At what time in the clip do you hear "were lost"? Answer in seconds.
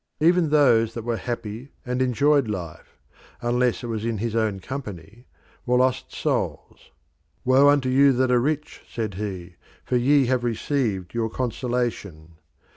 5.63-6.11